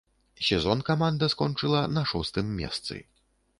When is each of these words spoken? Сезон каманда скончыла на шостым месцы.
Сезон 0.47 0.79
каманда 0.87 1.25
скончыла 1.33 1.81
на 1.97 2.03
шостым 2.11 2.47
месцы. 2.59 2.95